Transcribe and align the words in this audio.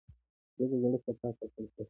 زه 0.57 0.63
د 0.69 0.71
زړه 0.81 0.97
صفا 1.05 1.27
ساتل 1.37 1.49
خوښوم. 1.55 1.79